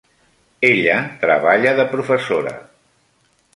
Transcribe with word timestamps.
Ella 0.69 0.95
treballa 1.27 1.75
de 1.81 1.87
professora. 1.93 2.57